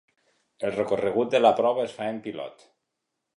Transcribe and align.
El 0.69 0.71
recorregut 0.77 1.29
de 1.35 1.41
la 1.43 1.51
prova 1.61 1.85
es 1.85 1.95
fa 1.99 2.09
en 2.15 2.19
pilot. 2.25 2.67